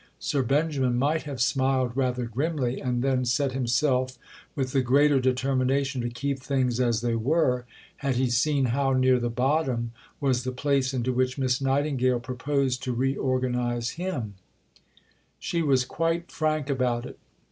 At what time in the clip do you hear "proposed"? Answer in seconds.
12.19-12.81